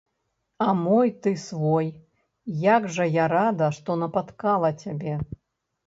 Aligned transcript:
А 0.67 0.73
мой 0.85 1.11
ты 1.25 1.33
свой, 1.49 1.87
як 2.73 2.83
жа 2.99 3.05
я 3.23 3.31
рада, 3.37 3.71
што 3.79 4.01
напаткала 4.07 4.77
цябе. 4.85 5.13